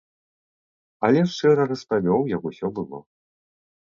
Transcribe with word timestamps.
Але 1.07 1.19
шчыра 1.33 1.67
распавёў, 1.73 2.21
як 2.35 2.43
усё 2.53 2.67
было. 2.79 3.03